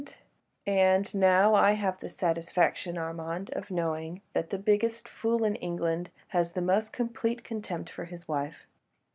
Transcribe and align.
"And 0.65 1.13
now 1.13 1.53
I 1.53 1.73
have 1.73 1.99
the 1.99 2.09
satisfaction, 2.09 2.97
Armand, 2.97 3.51
of 3.51 3.69
knowing 3.69 4.23
that 4.33 4.49
the 4.49 4.57
biggest 4.57 5.07
fool 5.07 5.43
in 5.43 5.53
England 5.57 6.09
has 6.29 6.53
the 6.53 6.59
most 6.61 6.91
complete 6.91 7.43
contempt 7.43 7.91
for 7.91 8.05
his 8.05 8.27
wife." 8.27 8.65